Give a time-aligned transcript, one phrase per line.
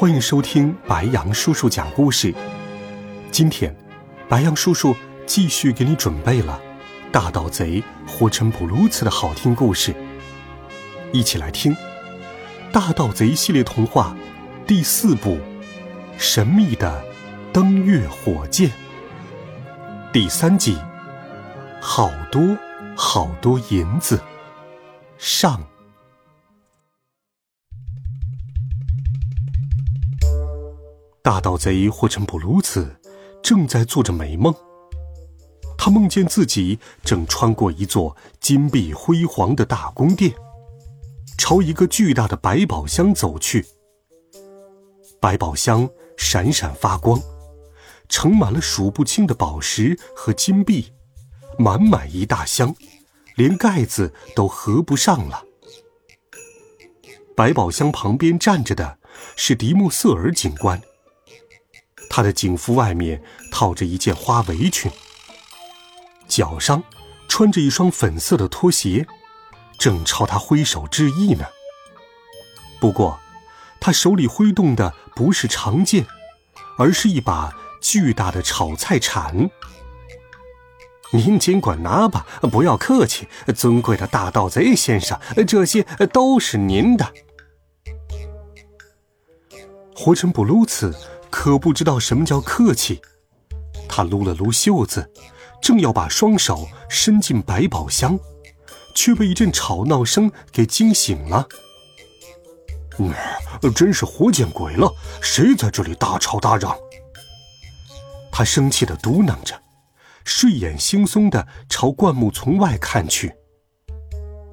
[0.00, 2.34] 欢迎收听白羊叔叔讲故事。
[3.30, 3.76] 今天，
[4.30, 4.96] 白羊叔叔
[5.26, 6.58] 继续给你准备了
[7.12, 9.94] 《大盗贼活成布鲁茨》的好听故事。
[11.12, 11.74] 一起来听
[12.72, 14.16] 《大盗贼》系列童话
[14.66, 15.32] 第四部
[16.16, 17.04] 《神秘的
[17.52, 18.70] 登月火箭》
[20.14, 20.76] 第三集
[21.78, 22.56] 《好多
[22.96, 24.16] 好多银子》
[25.18, 25.69] 上。
[31.22, 32.96] 大盗贼霍成布鲁茨
[33.42, 34.54] 正在做着美梦。
[35.76, 40.34] 他梦见自己正穿过一座金碧辉煌的大宫殿，
[41.36, 43.66] 朝一个巨大的百宝箱走去。
[45.20, 47.20] 百宝箱闪闪发光，
[48.08, 50.90] 盛满了数不清的宝石和金币，
[51.58, 52.74] 满满一大箱，
[53.36, 55.44] 连盖子都合不上了。
[57.36, 58.98] 百宝箱旁边站着的
[59.36, 60.80] 是迪莫瑟尔警官。
[62.10, 63.22] 他的警服外面
[63.52, 64.90] 套着一件花围裙，
[66.26, 66.82] 脚上
[67.28, 69.06] 穿着一双粉色的拖鞋，
[69.78, 71.46] 正朝他挥手致意呢。
[72.80, 73.20] 不过，
[73.78, 76.04] 他手里挥动的不是长剑，
[76.76, 79.48] 而是一把巨大的炒菜铲。
[81.12, 87.12] 您尽管拿吧，不要客气，尊贵的大盗贼先生，这些都是您的。
[89.94, 90.92] 活成布鲁茨。
[91.30, 93.00] 可不知道什么叫客气，
[93.88, 95.10] 他撸了撸袖子，
[95.62, 98.18] 正要把双手伸进百宝箱，
[98.94, 101.46] 却被一阵吵闹声给惊醒了。
[102.98, 103.14] 嗯，
[103.74, 104.92] 真是活见鬼了！
[105.22, 106.76] 谁在这里大吵大嚷？
[108.30, 109.58] 他生气的嘟囔着，
[110.24, 113.32] 睡眼惺忪的朝灌木丛外看去。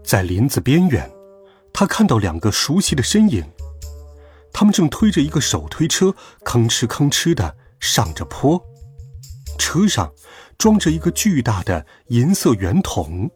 [0.04, 1.10] 在林子边缘，
[1.74, 3.44] 他看到两个熟悉的身影。
[4.54, 8.62] 他们正推着一个手推车，吭哧吭哧的上着坡。
[9.60, 10.12] 车上
[10.58, 13.30] 装着一个巨大的银色圆筒。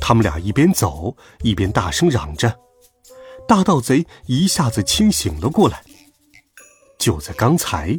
[0.00, 2.58] 他们俩一边走一边大声嚷着。
[3.46, 5.82] 大盗贼一下子清醒了过来。
[6.98, 7.96] 就在刚才，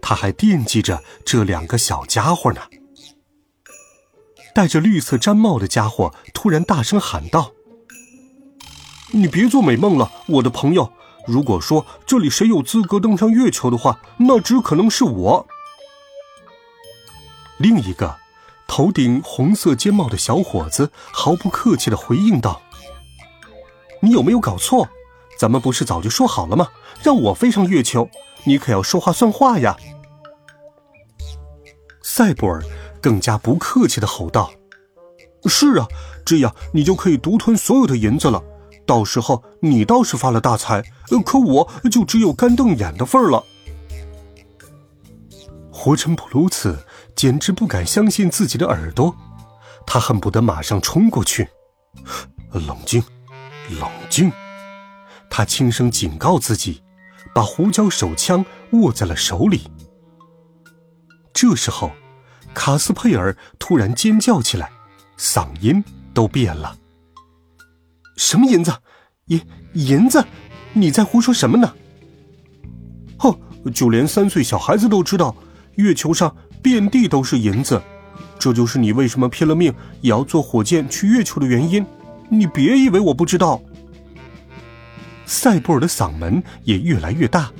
[0.00, 2.62] 他还惦记着这两个小家伙呢。
[4.54, 7.52] 戴着绿色毡帽的家伙突然大声喊道
[9.12, 10.92] ：“你别做美梦了，我的朋友！”
[11.24, 15.46] 如果说这里谁有资格登上月球的话，那只可能是我。
[17.58, 18.16] 另一个
[18.66, 22.60] 头顶红色尖帽的小伙子毫不客气的回应道
[24.02, 24.88] ：“你有没有搞错？
[25.38, 26.66] 咱们不是早就说好了吗？
[27.04, 28.10] 让我飞上月球，
[28.42, 29.76] 你可要说话算话呀！”
[32.02, 32.64] 赛博尔
[33.00, 34.50] 更加不客气的吼道
[35.46, 35.86] ：“是啊，
[36.24, 38.42] 这样你就可以独吞所有的银子了。”
[38.86, 40.82] 到时候你倒是发了大财，
[41.24, 43.44] 可我就只有干瞪眼的份儿了。
[45.70, 46.78] 活成普鲁茨
[47.16, 49.14] 简直不敢相信自己的耳朵，
[49.86, 51.48] 他恨不得马上冲过去。
[52.52, 53.02] 冷静，
[53.80, 54.30] 冷静！
[55.30, 56.82] 他轻声警告自己，
[57.34, 59.70] 把胡椒手枪握在了手里。
[61.32, 61.90] 这时候，
[62.52, 64.70] 卡斯佩尔突然尖叫起来，
[65.18, 65.82] 嗓音
[66.12, 66.76] 都变了。
[68.22, 68.72] 什么银子？
[69.26, 69.40] 银
[69.74, 70.24] 银子？
[70.74, 71.74] 你在胡说什么呢？
[73.18, 73.36] 哼！
[73.74, 75.34] 就连三岁小孩子都知道，
[75.74, 77.82] 月球上遍地都是银子，
[78.38, 81.84] 这就是你为什么拼了命也要坐火箭去月球的原因。
[82.30, 83.60] 你别以为我不知道。
[85.26, 87.50] 塞布尔的嗓门也越来越大，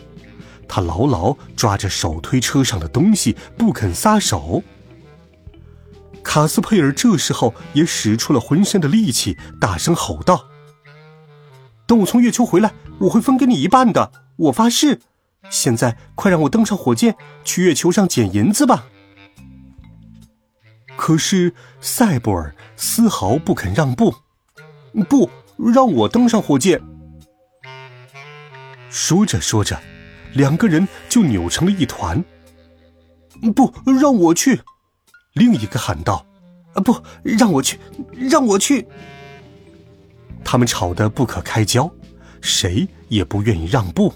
[0.69, 4.62] 他牢牢抓着手推车上的东西不肯撒手。
[6.22, 10.46] 卡斯佩尔这时候也使出了浑身的力气，大声吼道
[11.87, 15.00] ：“等我从月球回来，我会分给你一半的，我发誓！
[15.50, 18.87] 现在快让我登上火箭，去月球上捡银子吧！”
[20.96, 24.14] 可是赛博尔丝毫不肯让步
[25.08, 26.81] ，“不让我登上火箭！”
[28.88, 29.81] 说着说着，
[30.35, 32.25] 两个人就扭成了一团。
[33.55, 34.61] “不让我去！”
[35.35, 36.25] 另一个喊道
[36.75, 37.81] ：“啊，不让我去，
[38.12, 38.87] 让我去！”
[40.44, 41.90] 他们吵得不可开交，
[42.40, 44.12] 谁也不愿意让步。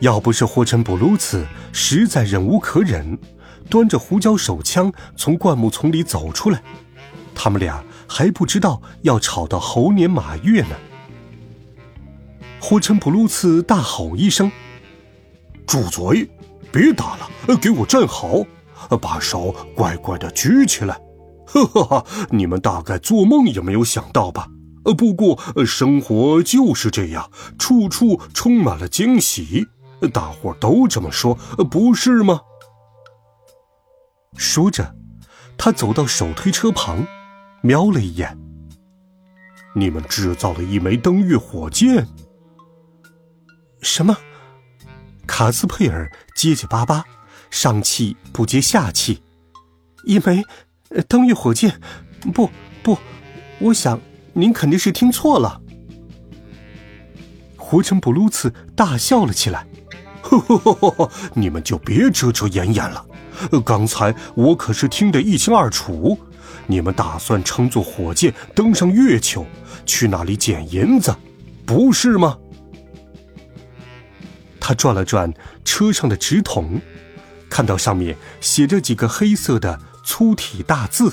[0.00, 3.18] 要不是霍陈布鲁茨实在忍无可忍，
[3.68, 6.62] 端着胡椒手枪从灌木丛里走出来，
[7.34, 10.76] 他们俩还不知道要吵到猴年马月呢。
[12.60, 14.50] 霍陈布鲁茨大吼一声
[15.66, 16.28] ：“住嘴！
[16.70, 18.44] 别打了，给我站好，
[19.00, 21.00] 把手乖乖的举起来。
[21.48, 22.06] ”哈哈哈！
[22.30, 24.46] 你们大概做梦也没有想到吧？
[24.88, 29.68] 呃，不过生活就是这样，处处充满了惊喜。
[30.14, 31.34] 大伙都这么说，
[31.70, 32.40] 不是吗？
[34.38, 34.94] 说着，
[35.58, 37.06] 他走到手推车旁，
[37.60, 38.38] 瞄了一眼。
[39.74, 42.08] 你们制造了一枚登月火箭？
[43.82, 44.16] 什么？
[45.26, 47.04] 卡斯佩尔结结巴巴，
[47.50, 49.22] 上气不接下气。
[50.04, 50.42] 一枚
[51.06, 51.78] 登月火箭？
[52.32, 52.48] 不
[52.82, 52.96] 不，
[53.58, 54.00] 我想
[54.38, 55.60] 您肯定是听错了。
[57.56, 59.66] 胡成布鲁茨大笑了起来。
[60.22, 63.04] 呵呵呵呵，你们就别遮遮掩掩了。
[63.64, 66.16] 刚才我可是听得一清二楚。
[66.68, 69.44] 你们打算乘坐火箭登上月球，
[69.84, 71.12] 去那里捡银子，
[71.66, 72.38] 不是吗？
[74.60, 75.32] 他转了转
[75.64, 76.80] 车上的纸筒，
[77.50, 81.12] 看到上面写着几个黑色的粗体大字。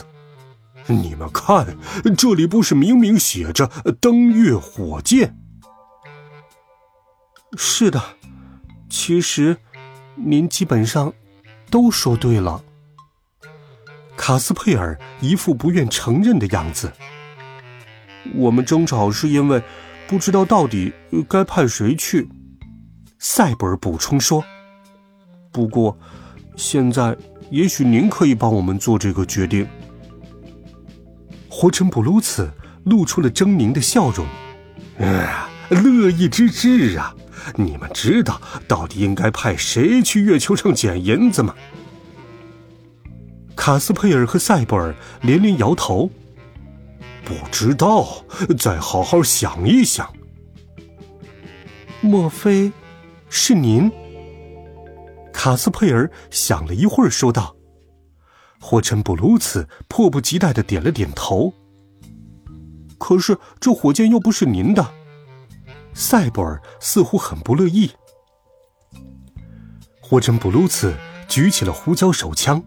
[0.87, 1.77] 你们看，
[2.15, 3.67] 这里不是明明写着
[3.99, 5.35] 登月火箭？
[7.57, 8.01] 是的。
[8.87, 9.57] 其实，
[10.15, 11.11] 您基本上
[11.69, 12.63] 都说对了。
[14.15, 16.91] 卡斯佩尔一副不愿承认的样子。
[18.35, 19.61] 我们争吵是因为
[20.07, 20.93] 不知道到底
[21.27, 22.29] 该派谁去。
[23.19, 24.43] 塞博尔补充说
[25.51, 25.97] ：“不过，
[26.55, 27.17] 现在
[27.49, 29.67] 也许您可以帮我们做这个决定。”
[31.57, 32.51] 霍陈布鲁茨
[32.83, 34.27] 露出了狰狞的笑容
[34.99, 37.15] ：“啊，乐意之至啊！”
[37.55, 41.55] 你们知道到底应该派谁去月球上捡银子吗？
[43.55, 46.11] 卡斯佩尔和塞博尔连连摇头。
[47.23, 48.05] 不知道，
[48.59, 50.13] 再好好想一想。
[52.01, 52.69] 莫非
[53.29, 53.89] 是您？
[55.31, 57.54] 卡斯佩尔想了一会儿，说道
[58.67, 61.53] ：“霍陈布鲁茨迫不及待的点了点头。
[62.97, 64.91] 可是这火箭又不是您的。”
[65.93, 67.91] 塞博尔似乎很不乐意。
[70.01, 70.95] 霍真布鲁茨
[71.27, 72.59] 举起了胡椒手枪，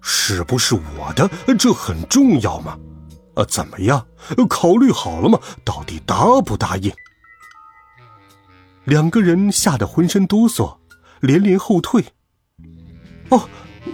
[0.00, 1.30] 是不是我的？
[1.56, 2.76] 这很重要吗？
[3.36, 4.04] 呃，怎么样？
[4.50, 5.38] 考虑好了吗？
[5.64, 6.92] 到底答不答应？
[8.82, 10.78] 两个人吓得浑身哆嗦，
[11.20, 12.04] 连连后退。
[13.28, 13.48] 哦，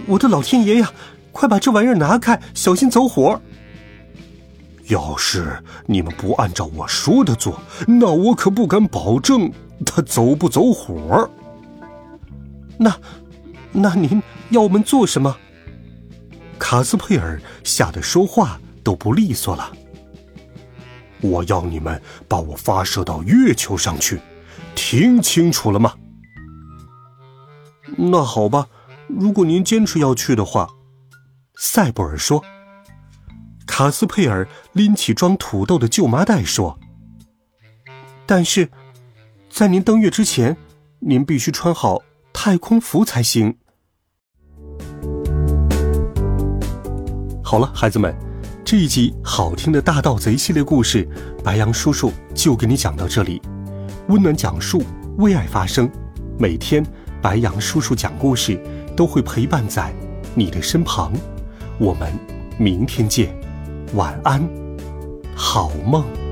[0.07, 0.91] 我的老天爷呀！
[1.31, 3.41] 快把这玩意儿拿开，小心走火！
[4.87, 9.51] 要是你们不按照我说的做，那我可不敢保证
[9.85, 11.29] 他走不走火。
[12.77, 12.95] 那，
[13.73, 15.35] 那您要我们做什么？
[16.57, 19.69] 卡斯佩尔吓得说话都不利索了。
[21.19, 24.21] 我要你们把我发射到月球上去，
[24.73, 25.93] 听清楚了吗？
[27.97, 28.67] 那好吧，
[29.17, 30.67] 如果您坚持要去的话，
[31.55, 32.43] 塞布尔说。
[33.65, 36.77] 卡斯佩尔拎起装土豆的旧麻袋说
[38.27, 38.69] ：“但是，
[39.49, 40.57] 在您登月之前，
[40.99, 42.01] 您必须穿好
[42.33, 43.57] 太空服才行。”
[47.41, 48.13] 好了，孩子们，
[48.65, 51.07] 这一集好听的大盗贼系列故事，
[51.43, 53.41] 白羊叔叔就给你讲到这里。
[54.09, 54.83] 温暖讲述，
[55.17, 55.89] 为爱发声，
[56.37, 56.85] 每天
[57.21, 58.61] 白羊叔叔讲故事
[58.95, 59.93] 都会陪伴在
[60.33, 61.11] 你的身旁。
[61.77, 62.11] 我们
[62.57, 63.35] 明天见。
[63.93, 64.41] 晚安，
[65.35, 66.24] 好梦。